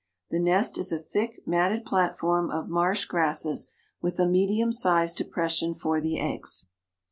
The 0.31 0.39
nest 0.39 0.79
is 0.79 0.91
a 0.91 0.97
thick, 0.97 1.43
matted 1.45 1.85
platform 1.85 2.49
of 2.49 2.69
marsh 2.69 3.05
grasses, 3.05 3.69
with 4.01 4.19
a 4.19 4.25
medium 4.27 4.71
sized 4.71 5.15
depression 5.17 5.75
for 5.75 6.01
the 6.01 6.19
eggs." 6.19 6.65